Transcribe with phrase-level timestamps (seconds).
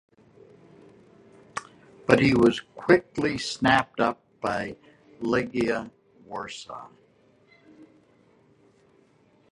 [2.07, 4.75] But he was quickly snapped up by
[5.21, 5.91] Legia
[6.25, 6.87] Warsaw.